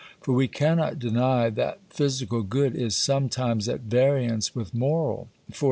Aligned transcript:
For 0.19 0.33
we 0.33 0.47
cannot 0.47 0.97
deny 0.97 1.51
that 1.51 1.77
physical 1.91 2.41
good 2.41 2.75
is 2.75 2.95
sometimes 2.95 3.69
at 3.69 3.81
variance 3.81 4.55
with 4.55 4.73
moral 4.73 5.29
_e. 5.51 5.57